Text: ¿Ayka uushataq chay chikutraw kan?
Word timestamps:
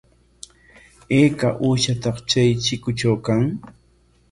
¿Ayka 1.17 1.47
uushataq 1.65 2.17
chay 2.29 2.49
chikutraw 2.63 3.17
kan? 3.25 3.43